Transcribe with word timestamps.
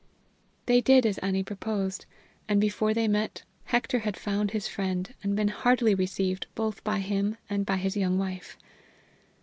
They 0.65 0.81
did 0.81 1.05
as 1.05 1.19
Annie 1.19 1.43
propose; 1.43 2.01
and 2.49 2.59
before 2.59 2.91
they 2.91 3.07
met, 3.07 3.43
Hector 3.65 3.99
had 3.99 4.17
found 4.17 4.49
his 4.49 4.67
friend, 4.67 5.13
and 5.21 5.35
been 5.35 5.49
heartily 5.49 5.93
received 5.93 6.47
both 6.55 6.83
by 6.83 6.97
him 6.97 7.37
and 7.51 7.67
by 7.67 7.77
his 7.77 7.95
young 7.95 8.17
wife. 8.17 8.57